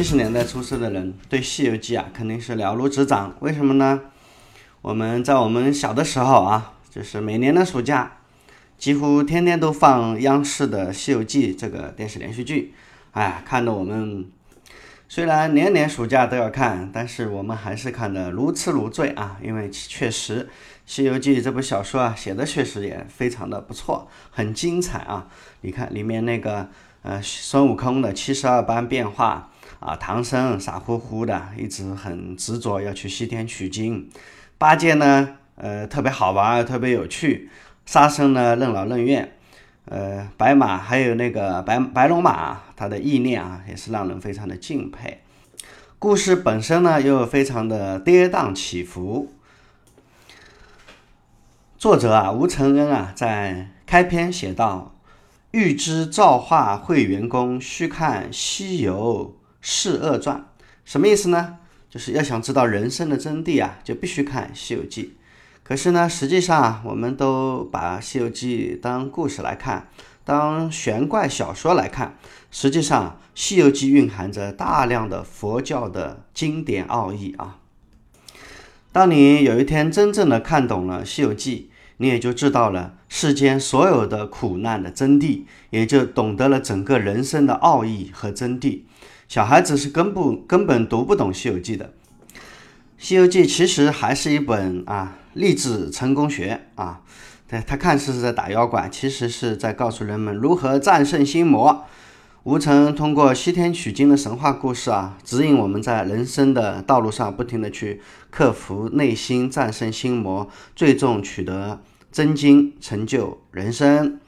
[0.00, 3.36] 七十年代出生的人对《西游记》啊肯定是了如指掌。
[3.40, 4.00] 为什么呢？
[4.80, 8.10] 我们在我们小的时候啊，就是每年的暑假，
[8.78, 12.72] 几乎天天都放央视的《西游记》这个电视连续剧。
[13.10, 14.26] 哎，看得我们
[15.06, 19.36] 虽然年年暑假都要看，但是我们还是看得如痴如醉啊！
[19.42, 20.44] 因为确实
[20.86, 25.28] 《西游记》这部小说啊写的确实也非常的不错，很精彩啊！
[25.60, 26.70] 你看里面那个。
[27.02, 34.10] 呃，孙悟空的七十二般变化啊，唐僧傻乎乎的，一直很执着要去西天取经。
[34.58, 37.48] 八戒呢，呃，特别好玩，特别有趣。
[37.86, 39.32] 沙僧呢，任劳任怨。
[39.86, 45.22] 呃，白马还有那个白白龙马，他的意念啊，也是让人非常的敬佩。
[45.98, 49.32] 故事本身呢，又非常的跌宕起伏。
[51.78, 54.94] 作者啊，吴承恩啊，在开篇写道。
[55.52, 60.36] 欲知造化会元功，须看《西游释厄传》。
[60.84, 61.56] 什么意思呢？
[61.90, 65.02] 就是要想知道人生的真谛啊，就必须看《西游记》。
[65.64, 69.88] 可是呢，实际上啊，我们都把《西游记》当故事来看，
[70.24, 72.16] 当玄怪小说来看。
[72.52, 77.58] 实际上，《西游记》蕴含着大量的佛教的经典奥义啊。
[78.92, 81.69] 当你有一天真正的看懂了《西游记》，
[82.02, 88.80] 你也就知道了世间所有的苦难的真谛，也就懂得了整个人生的奥义和真谛。
[89.28, 91.84] 小孩子是根本根本读不懂《西游记》的，
[92.96, 97.02] 《西游记》其实还是一本啊励志成功学啊。
[97.46, 101.84] 对，他看似是在打妖怪，其实是在告诉人们如何战胜心魔。
[102.44, 111.82] 吴承通过西天取经的神话故事啊，指引我们在人生的道路上不停的去克服内心，战胜心魔，最终取得。
[112.10, 114.14] 真经成就人生，《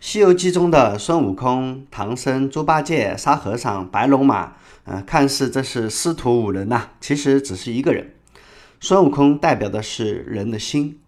[0.00, 4.54] 西游记》中的孙悟空、唐僧、猪八戒、沙和尚、白龙马，
[4.84, 8.12] 呃，看似这是师徒五人呐，其实只是一个人。
[8.80, 10.98] 孙悟空代表的是人的心，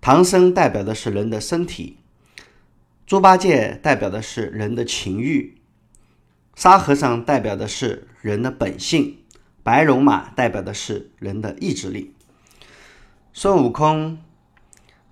[0.00, 1.98] 唐僧代表的是人的身体，
[3.06, 5.58] 猪八戒代表的是人的情欲，
[6.54, 9.18] 沙和尚代表的是人的本性，
[9.62, 12.14] 白龙马代表的是人的意志力。
[13.32, 14.18] 孙悟空。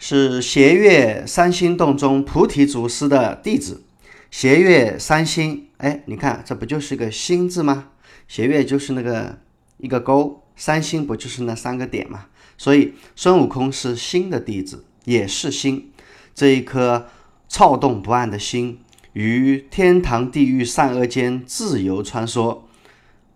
[0.04, 3.84] 是斜月三星洞中菩提祖师的弟子。
[4.32, 7.90] 斜月三星，哎，你看这不就是个星字吗？
[8.26, 9.38] 斜月就是那个
[9.76, 12.26] 一个勾，三星不就是那三个点吗？
[12.58, 15.92] 所以孙悟空是星的弟子，也是星。
[16.34, 17.06] 这一颗
[17.52, 18.80] 躁动不安的心，
[19.12, 22.60] 于天堂地狱善恶间自由穿梭。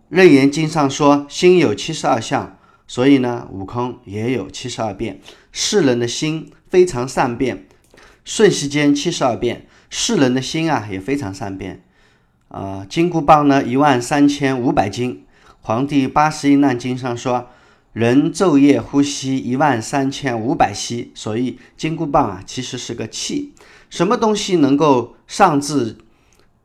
[0.09, 2.57] 楞严经上说，心有七十二相，
[2.87, 5.21] 所以呢，悟空也有七十二变。
[5.53, 6.51] 世人的心。
[6.69, 7.67] 非常善变，
[8.25, 9.67] 瞬息间七十二变。
[9.89, 11.85] 世人的心啊也非常善变。
[12.49, 15.25] 啊，金箍棒呢一万三千五百斤。
[15.61, 17.51] 黄帝八十一难经上说，
[17.93, 21.13] 人昼夜呼吸一万三千五百息。
[21.15, 23.53] 所以金箍棒啊其实是个气。
[23.89, 25.97] 什么东西能够上至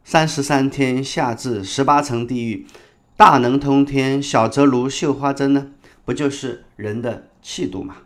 [0.04, 2.66] 三十三天，下至十八层地狱，
[3.16, 5.68] 大能通天，小则如绣花针呢？
[6.04, 7.98] 不就是人的气度吗？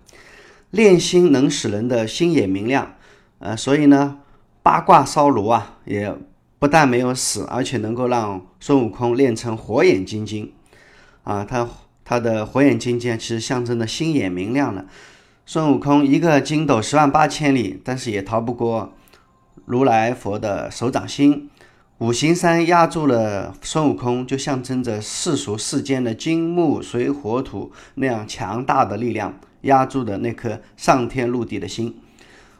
[0.71, 2.95] 练心能使人的心也明亮，
[3.39, 4.17] 呃，所以呢，
[4.61, 6.13] 八卦烧炉啊，也
[6.59, 10.51] 不但没有死，而且能够让孙悟空练成火眼金睛，
[11.23, 11.67] 啊，他
[12.03, 14.85] 他的火眼金睛其实象征的心也明亮了。
[15.45, 18.93] 孙悟空一个筋斗十万八千里，但是也逃不过
[19.63, 21.49] 如来佛的手掌心。
[21.99, 29.39] 五行山压住了孙悟空，就象征着世俗世间的金木水火土那样强大的力量。
[29.61, 31.99] 压住的那颗上天入地的心，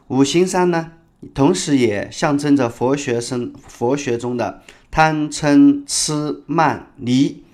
[0.08, 0.90] 五行山呢，
[1.32, 7.44] 同时也象征着佛学生佛学中的贪嗔痴慢疑。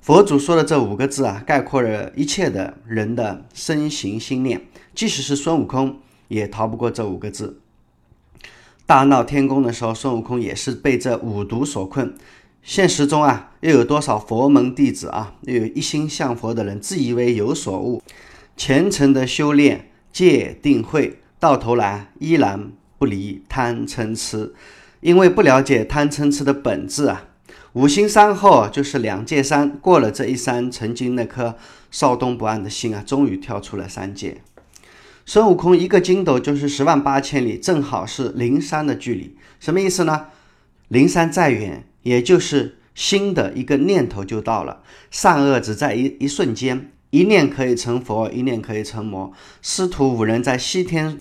[0.00, 4.64] 佛祖说的这五个字啊，概括了一切的人的身形心念。
[4.94, 5.98] 即使是孙悟空，
[6.28, 7.58] 也逃不过这五个字。
[8.86, 12.14] 大闹天宫的时候，孙悟空也是被这五毒所困。
[12.62, 18.00] 现实中啊，又有多少佛门弟子啊，又有一心向佛的人，自以为有所悟。
[18.56, 24.54] 虔诚的修炼戒定慧，到头来依然不离贪嗔痴，
[25.00, 27.24] 因为不了解贪嗔痴的本质啊。
[27.72, 31.56] 五行山后就是两界山，过了这一山，曾经那颗
[31.90, 34.42] 躁动不安的心啊，终于跳出了三界。
[35.28, 39.36] 孙悟空一个筋斗就是十万八千里，正好是灵山的距离。
[39.58, 40.28] 什么意思呢？
[40.86, 46.92] 灵山再远，也就是心的一个念头就到了，善恶只在一一瞬间。
[47.10, 49.32] 一念可以成佛，一念可以成魔。
[49.60, 51.18] 师徒五人在西天，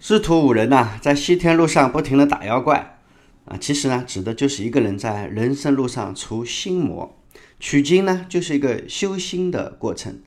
[0.00, 2.98] 师徒五人呐，在西天路上不停的打妖怪。
[3.44, 7.16] 啊，其实呢，指的就是一个人在人生路上除心魔。
[7.60, 10.18] 取经呢，就是一个修心的过程。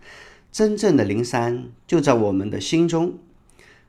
[0.54, 3.16] 真正的灵山就在我们的心中。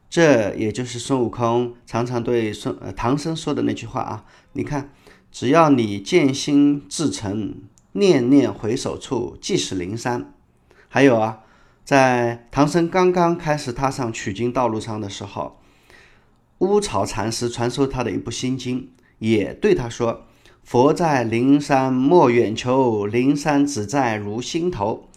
[0.09, 4.25] 这也就是孙悟空常常对孙呃唐僧说的那句话啊。
[4.55, 4.91] 你看，
[5.31, 7.57] 只要你见心至诚，
[7.93, 10.33] 念念回首处，即是灵山。
[10.89, 11.41] 还有啊，
[11.85, 15.59] 在唐僧刚刚开始踏上取经道路上的时候，
[16.61, 18.89] 乌巢禅师传授他的一部心经，
[19.19, 20.23] 也对他说
[20.65, 25.11] ：“佛在灵山莫远求，灵山只在如心头。”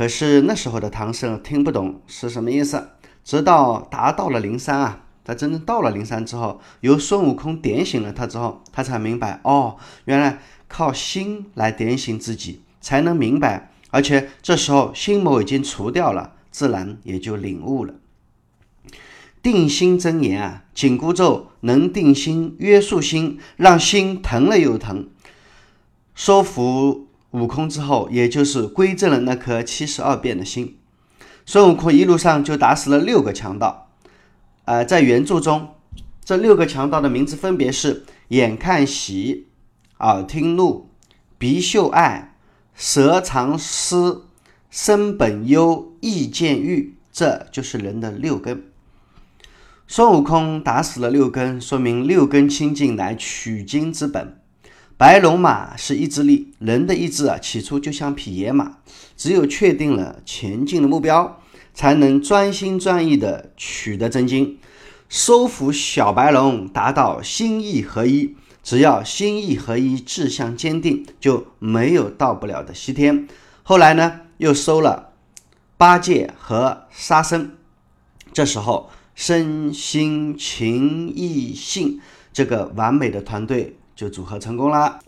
[0.00, 2.88] 可是那时候的唐僧听不懂是什么意思，
[3.22, 9.76] 直到达到了灵山啊，他真正到了灵山之后，由孙悟空点醒了他之后，他才明白哦，
[10.06, 10.38] 原来
[10.68, 13.72] 靠心来点醒自己才能明白。
[13.90, 17.92] 而且这时候心魔已经除掉了，自然也就领悟了。
[19.42, 25.10] 定心真言啊，紧箍咒能定心、约束心，让心疼了又疼。
[26.14, 30.78] 收服悟空之后，也就是归正了那颗七十二变的心。
[31.46, 33.88] 孙悟空一路上就打死了六个强盗。
[34.64, 35.74] 呃，在原著中，
[36.24, 39.46] 这六个强盗的名字分别是：眼看喜、
[39.98, 40.88] 耳听怒、
[41.38, 42.28] 鼻嗅爱。
[42.76, 44.24] 舌尝思，
[44.70, 48.64] 身本优，意见欲，这就是人的六根。
[49.86, 54.39] 孙悟空打死了六根，说明六根清净乃取经之本。
[55.00, 58.80] 白龙马是意志力，人的意志啊，起初就像匹野马，
[59.16, 61.40] 只有确定了前进的目标，
[61.72, 64.58] 才能专心专意的取得真经。
[65.08, 68.36] 收服小白龙，达到心意合一。
[68.62, 73.26] 只要心意合一，志向坚定，就没有到不了的西天。
[73.62, 75.14] 后来呢，又收了
[75.78, 77.52] 八戒和沙僧，
[78.34, 81.98] 这时候身心情意性
[82.34, 84.98] 这个完美的团队就组合成功了。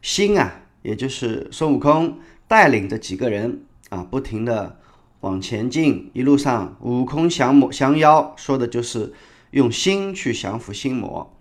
[0.00, 2.18] 心啊，也就是孙悟空
[2.48, 4.78] 带领着几个人啊，不停的
[5.20, 6.10] 往前进。
[6.14, 9.12] 一路上，悟空降魔降妖，说的就是
[9.50, 11.36] 用心去降服心魔。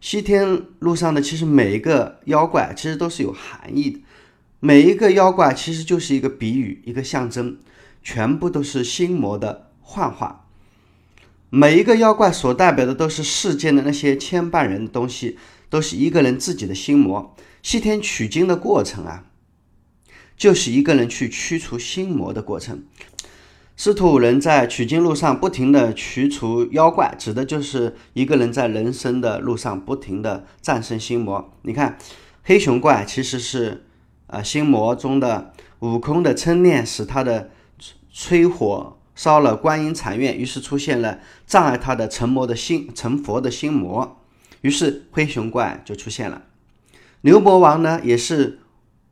[0.00, 4.00] 西天路上的其实每一个妖怪其实都是有含义的，
[4.58, 7.58] 每一个妖怪其实就是一个比喻，一个象征，
[8.02, 10.46] 全部都是心魔的幻化。
[11.50, 15.36] 每一个妖怪所代表的都是世间的那些牵绊人的东西，
[15.72, 17.34] 都是一个人自己的心魔。
[17.62, 19.24] 西天取经的过程啊，
[20.36, 22.84] 就是一个人去驱除心魔的过程。
[23.74, 31.54] 师徒五人在取经路上不停地驱除妖怪，指的就是一个人在人生的路上不停地战胜心魔。
[31.62, 31.96] 你看，
[32.42, 33.86] 黑熊怪其实是
[34.26, 37.50] 啊心魔中的悟空的嗔念，使他的
[38.12, 44.21] 吹火烧了观音禅院，于是出现了障碍他的成魔的心成佛的心魔，
[44.62, 46.42] 于是灰熊怪就出现了。
[47.20, 48.58] 牛魔王呢，也是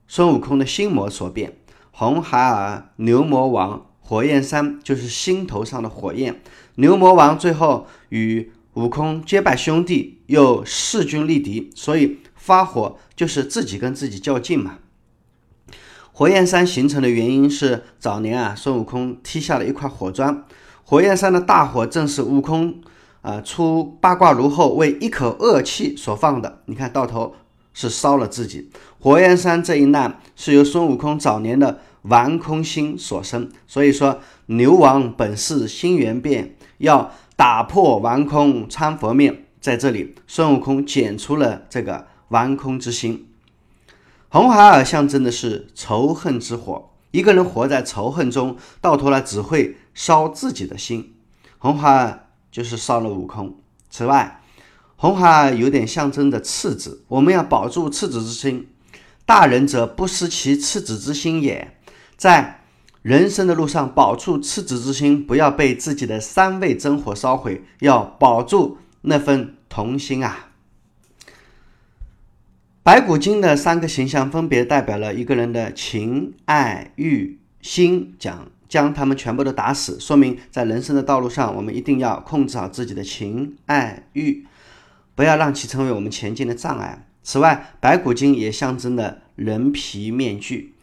[0.09, 1.59] 孙悟空的心魔所变，
[1.93, 3.87] 红孩儿牛魔王。
[4.01, 6.43] 火焰山就是心头上的火焰。
[6.75, 14.79] 牛魔王最后与悟空结拜兄弟，又势均力敌，所以发火就是自己跟自己较劲嘛。
[16.13, 20.45] 火焰山形成的原因是早年啊，孙悟空踢下了一块火砖，
[20.83, 22.81] 火焰山的大火正是悟空
[23.23, 26.63] 啊出八卦炉后为一口恶气所放的。
[26.67, 27.35] 你看到头
[27.75, 28.71] 是烧了自己。
[28.99, 31.81] 火焰山这一难是由孙悟空早年的。
[32.05, 39.45] 玩空心所生，所以说牛王本是心猿变，要打破玩空参佛面。
[39.61, 43.29] 在这里，孙悟空剪除了这个玩空之心。
[44.31, 51.13] 红孩儿象征的是仇恨之火，一个人活在仇恨中，到头来只会烧自己的心。
[51.59, 53.57] 红孩儿就是烧了悟空。
[53.91, 54.41] 此外，
[54.97, 58.69] 红孩儿有点象征着赤子，我们要保住赤子之心。
[59.25, 61.77] 大人者不失其赤子之心也。
[62.17, 62.63] 在
[63.03, 70.51] 人生的路上，保住赤子之心，不要被自己的三味真火烧毁，要保住那份童心啊！
[72.83, 84.47] 白骨精的三个形象分别代表了一个人的情、爱、欲、心，讲将他们全部都打死，说明在人生的道路上，我们一定要控制好自己的情、爱、欲，
[85.17, 87.07] 不要让其成为我们前进的障碍。
[87.25, 90.75] 此外，白骨精也象征了人皮面具。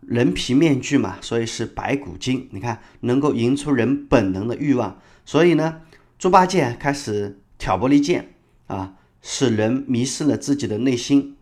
[0.00, 2.48] 人皮面具嘛，所以是白骨精。
[2.50, 5.00] 你看，能够引出人本能的欲望。
[5.24, 5.82] 所以呢，
[6.18, 8.34] 猪八戒开始挑拨离间
[8.66, 11.36] 啊，使人迷失了自己的内心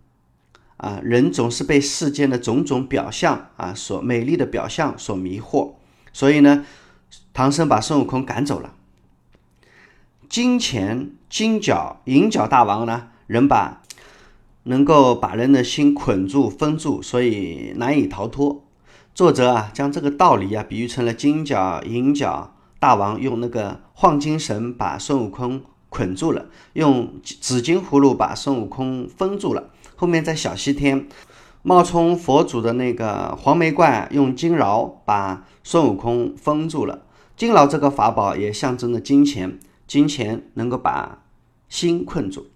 [0.81, 1.01] 啊。
[1.05, 5.75] 人总是被世间的种种表象啊，所美丽的表象所迷惑。
[6.13, 6.67] 所以呢，
[7.33, 8.75] 唐僧把孙悟空赶走了。
[10.29, 13.83] 金钱金角、银角大王呢，人把
[14.65, 18.65] 能够把人的心捆住、封住，所以难以逃脱。
[19.15, 29.71] 作者啊，将这个道理啊比喻成了金角、银角大王用那个晃金绳把孙悟空捆住了，用紫金葫芦把孙悟空封住了。
[30.01, 31.07] 后面在小西天，
[31.61, 37.03] 冒充佛祖的那个黄眉怪用金饶把孙悟空封住了。
[37.37, 41.23] 金饶这个法宝也象征着金钱，金钱能够把
[41.69, 42.47] 心困住。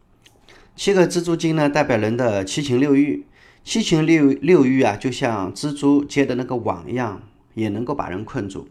[0.74, 3.26] 七个蜘蛛精呢，代表人的七情六欲。
[3.62, 7.20] 七情六六欲啊，就像蜘蛛结的那个网一样，
[7.52, 8.68] 也能够把人困住。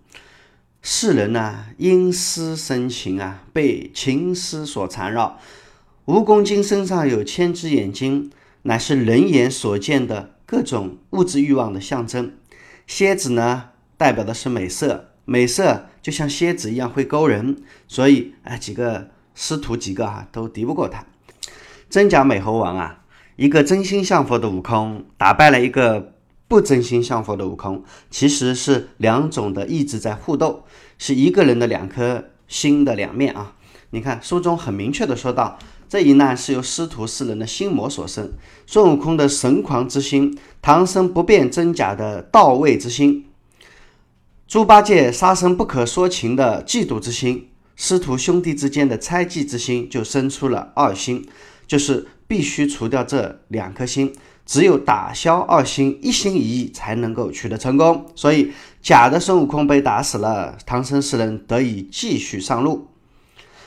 [0.81, 5.37] 世人呢，因思生情啊，被情思所缠绕。
[6.07, 8.31] 蜈蚣精身上有千只眼睛，
[8.63, 12.33] 乃是人眼所见的各种物质欲望的象征。
[12.85, 21.05] 蝎子呢，代表的是美色，美色就像蝎子一样会勾人，所以啊，几个师徒几个啊，都敌不过他。
[21.89, 22.99] 真假美猴王啊。
[23.35, 26.13] 一个真心向佛的悟空打败了一个
[26.47, 30.65] 不真心向佛的悟空，其实是两种的意志在互斗，
[30.99, 33.55] 是一个人的两颗心的两面啊！
[33.89, 38.31] 你看书中很明确的说到，这一难是由师徒四人的心魔所生，
[38.65, 43.25] 孙悟空的神狂之心，唐僧不辨真假的到位之心，
[44.47, 51.27] 猪八戒杀生不可说情的嫉妒之心，师徒兄弟之间的猜忌之心，就生出了二心，
[51.67, 52.07] 就是。
[52.25, 54.11] 必须除掉这两颗心，
[54.43, 58.07] 只有打消二心，一心一意才能够取得成功。
[58.15, 62.87] 所以，假的孙悟空被打死了，唐僧四人得以继续上路。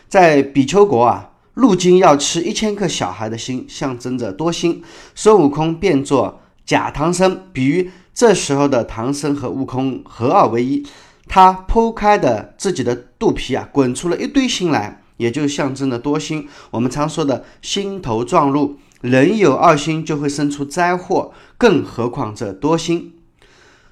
[0.08, 4.82] 在比丘国啊，鹿精要吃一千颗小孩的心，象征着多心。
[5.14, 10.86] 孙悟空变作假唐僧，比喻这时候的唐僧和悟空合二为一。
[11.26, 15.02] 他剖开的自己的肚皮啊，滚出了一堆心来。
[15.16, 16.46] 也就象征着多心。
[16.70, 23.14] 我们常说的心头撞路，人有二心就会生出灾祸，更何况这多心。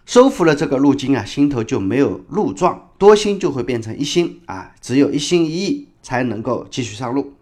[0.04, 7.32] 收服了这个路精啊，心头就没有路撞，多心就会变成一心啊，只有一心一意才能够继续上路。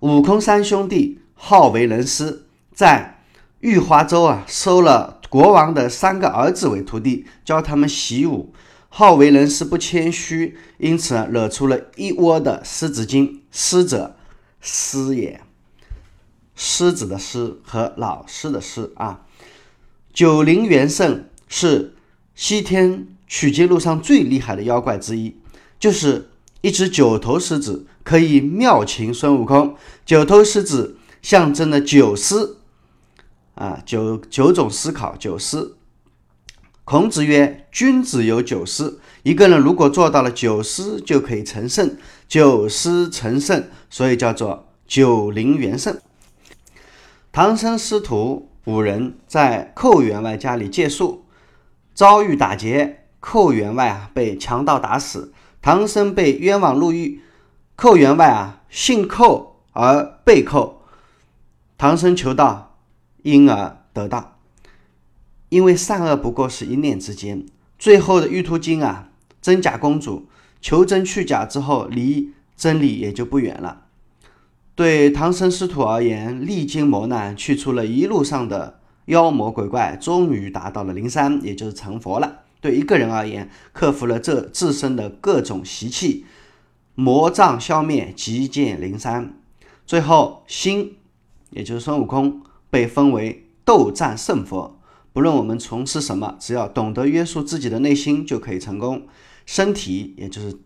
[0.00, 3.20] 悟空三兄弟好为人师，在
[3.60, 8.54] 玉华州啊收了国王的三个儿子为徒弟，教他们习武。
[8.88, 13.42] 好为人师不谦虚，因此惹出了一窝的狮子精。
[13.50, 14.16] 师者，
[14.60, 15.40] 师也，
[16.54, 19.26] 狮子的狮和老师的师啊。
[20.12, 21.96] 九灵元圣是
[22.36, 25.36] 西天取经路上最厉害的妖怪之一，
[25.80, 29.76] 就是一只九头狮子，可以妙擒孙悟空。
[30.04, 32.58] 九头狮子象征的九思
[33.54, 35.76] 啊，九九种思考，九思。
[36.84, 38.98] 孔子曰：“君子有九思。
[39.22, 41.96] 一个人如果做到了九思，就可以成圣。
[42.26, 45.98] 九思成圣，所以叫做九灵元圣。”
[47.30, 51.26] 唐僧师徒五人在寇员外家里借宿，
[51.94, 57.20] 遭遇打劫，寇员外啊被强盗打死，唐僧被冤枉入狱。
[57.76, 60.82] 寇员外啊姓寇而被寇，
[61.76, 62.76] 唐僧求道，
[63.22, 64.38] 因而得道。
[65.48, 67.46] 因为善恶不过是一念之间，
[67.78, 69.10] 最后的玉兔精啊，
[69.40, 70.26] 真假公主
[70.60, 73.82] 求真去假之后，离真理也就不远了。
[74.74, 82.40] 对唐僧师徒而言，历经磨难，去除了一路上的妖魔鬼怪，终于达到了灵山，也就是成佛了。
[82.60, 86.26] 对一个人而言，克服了这自身的各种习气，
[86.94, 89.34] 魔障消灭，即见灵山。
[89.86, 90.96] 最后，心，
[91.50, 94.80] 也就是孙悟空，被封为斗战胜佛。
[95.12, 99.06] 不论我们从事什么，只要懂得约束自己的内心，就可以成功。
[99.46, 100.58] 身体，也就是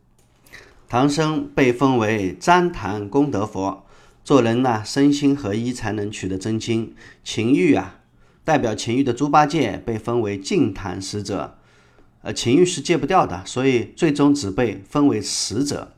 [0.88, 3.86] 唐僧被封为旃檀功德佛。
[4.24, 6.94] 做人呢，身心合一才能取得真经。
[7.22, 8.00] 情欲啊，
[8.44, 11.58] 代表情欲的猪八戒被封为净坛使者。
[12.22, 15.92] 呃，情欲是戒不掉的，所以最终只被分为使者。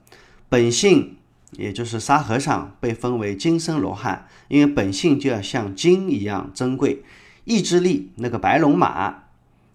[0.48, 1.16] 本性，
[1.52, 7.02] 也就是沙和尚被分为金身罗汉，因为本性就要像金一样珍贵。
[7.44, 9.24] 意志力那个白龙马，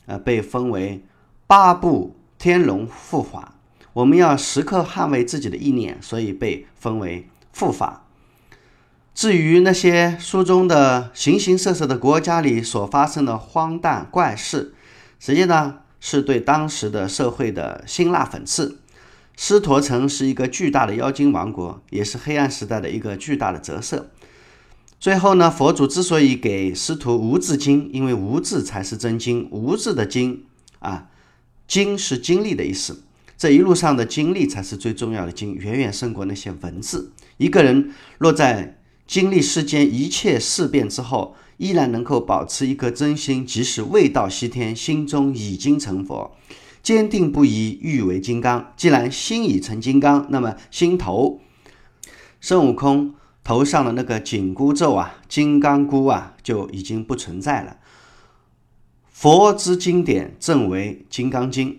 [0.08, 1.04] 呃，被分为
[1.46, 3.54] 八部天龙护法。
[3.94, 8.06] 我们要时刻捍卫自己的意念，所以被分为护法。
[9.14, 14.74] 至于那些书中的形形色色的国家里所发生的荒诞怪事，
[15.20, 18.80] 实际上是对当时的社会的辛辣讽刺。
[19.36, 24.10] 狮驼城是一个巨大的妖精王国，也是黑暗时代的一个巨大的折射。
[25.00, 30.44] 最后呢，佛祖之所以给师徒无字经，因为无字才是真经，无字的经
[30.80, 31.08] 啊，
[31.68, 33.04] 经是经历的意思。
[33.38, 37.14] 这一路上的经历才是最重要的经，远远胜过那些文字。
[37.38, 38.78] 一个人若在
[39.08, 46.34] 经历世间一切事变之后，依然能够保持一颗真心，即使未到西天，心中已经成佛，
[46.82, 48.72] 坚定不移，欲为金刚。
[48.78, 51.42] 既然心已成金刚，那么心头
[52.40, 53.14] 孙悟空
[53.44, 57.76] 头上的那个紧箍咒啊、金刚箍啊，就已经不存在了。
[59.10, 61.74] 佛之经典正为《金刚经》，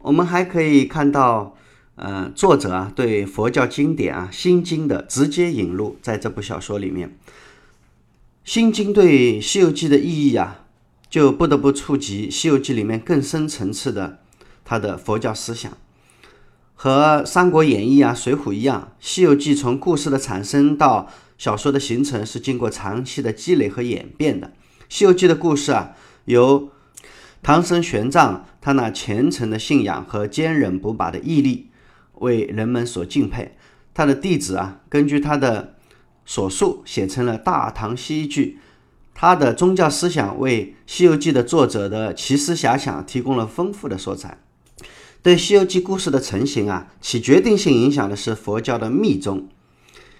[0.00, 1.56] 我们还可以看到，
[1.94, 7.08] 呃，作者啊对佛教经典啊《心经》的直接引入，在这部小说里面，
[8.46, 10.66] 《心经》对《西游记》的意义啊，
[11.10, 14.20] 就不得不触及《西游记》里面更深层次的
[14.64, 15.76] 它的佛教思想。
[16.76, 24.46] 和《三国演义》啊、《水浒》一样，《西游记》从故事的产生到小说的形成，是经过长期的积累和演变的。
[24.88, 26.70] 《西游记》的故事啊，由
[27.42, 31.70] 唐僧玄奘他那虔诚的信仰和坚韧不拔的毅力
[32.20, 33.56] 为人们所敬佩。
[33.92, 35.74] 他的弟子啊，根据他的
[36.26, 38.44] 所述写成了《大唐西域记》。
[39.14, 44.36] 他的宗教思想为《西游记》的作者的奇思遐想提供了丰富的色彩。
[45.22, 49.48] 对《西游记》故事的成型啊，起决定性影响的是佛教的密宗。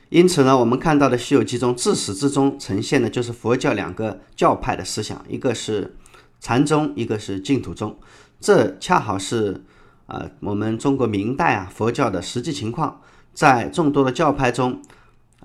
[0.08, 5.96] 因此呢，我们看到的《西游记》中自始至终呈现的就是佛教两个教派的思想，一个是
[6.40, 7.98] 禅宗，一个是净土宗。
[8.40, 9.64] 这恰好是
[10.06, 13.00] 呃我们中国明代啊佛教的实际情况。
[13.34, 14.80] 在众多的教派中，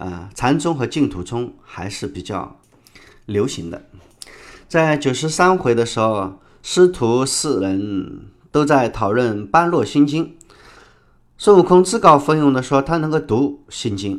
[0.02, 2.58] 呃禅宗和净土宗还是比较
[3.28, 3.84] 流行的。
[4.68, 10.26] 在九十三回的时候，师徒四人都在讨论《般若心经》，
[11.38, 14.18] 孙悟空自告奋勇地说他能够读《心经》。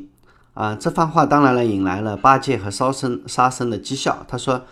[0.54, 4.24] 啊，这番话当然了，引来了八戒和沙僧沙僧的讥笑。
[4.28, 4.66] 他说：“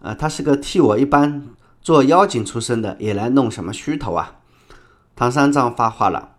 [0.00, 1.44] 呃，他是个替我一般
[1.82, 4.36] 做妖精出身的，也来弄什么虚头啊？”
[5.16, 6.36] 唐三藏发话了：“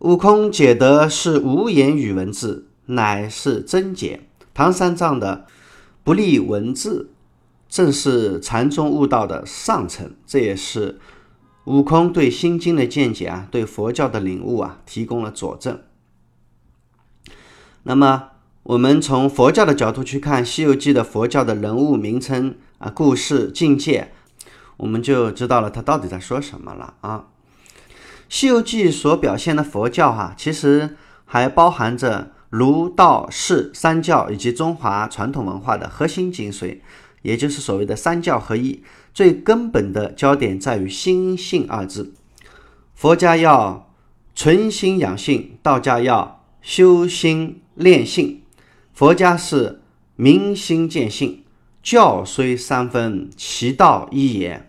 [0.00, 4.28] 悟空解得是无言语文字，乃是真解。
[4.52, 5.46] 唐三藏的
[6.04, 7.10] 不立文字，
[7.68, 10.14] 正是禅宗悟道的上层。
[10.26, 10.98] 这也是
[11.64, 15.80] 悟空对心经的见解啊，对佛教的领悟啊，提供了佐证。”
[17.84, 18.30] 那么，
[18.64, 24.12] 我们从佛教的角度去看《西游记》的佛教的人物名称啊、故事、境界，
[24.78, 27.26] 我们就知道了他到底在说什么了啊。
[28.28, 36.78] 《西游记》所表现的佛教哈，其实还包含着儒、道、释三教以及中华传统文化的核心精髓，
[37.22, 38.82] 也就是所谓的三教合一。
[39.12, 42.14] 最根本的焦点在于心性二字。
[42.94, 43.90] 佛家要
[44.34, 47.62] 存心养性，道家要修心。
[47.74, 48.42] 炼性，
[48.92, 49.80] 佛家是
[50.16, 51.44] 明心见性，
[51.80, 54.68] 教虽三分，其道一也。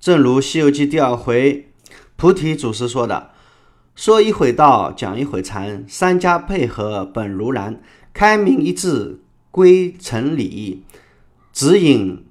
[0.00, 1.68] 正如《西游记》第二回，
[2.16, 3.30] 菩提祖师说的
[3.94, 7.80] ：“说一会道，讲一会禅，三家配合本如然，
[8.12, 10.84] 开明一致归成理，
[11.52, 12.26] 指引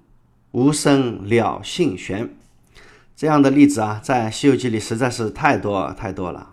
[0.52, 2.36] 无声了性玄。”
[3.16, 6.52] 这样的例子啊，在《西游记》里实在是太多太多了。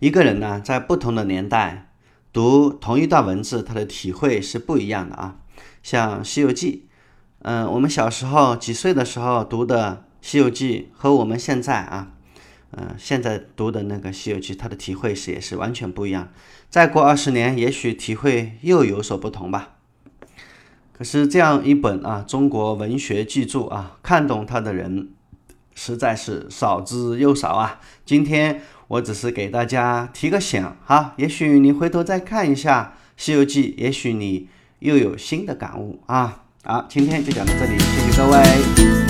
[0.00, 1.84] 一个人呢，在不同的年代。
[2.30, 5.38] 读同一段文字，他的体会是不一样的啊。
[5.82, 6.86] 像《西游记》，
[7.40, 12.12] 嗯，我们小时候几岁的时候读的《西游记》，和我们现在啊，
[12.72, 16.28] 嗯，现在读的那个《西游记》，它的体会是也是完全不一样。
[16.68, 19.76] 再过二十年，也许体会又有所不同吧。
[20.92, 25.08] 可是这样一本啊中国文学巨著啊，看懂它的人
[25.74, 27.80] 实在是少之又少啊。
[28.04, 28.60] 今天。
[28.88, 36.44] 我只是给大家提个醒哈，也许你回头再看一下《西游记》，也许你又有新的感悟啊！
[36.64, 39.07] 好，今天就讲到这里，谢谢各位。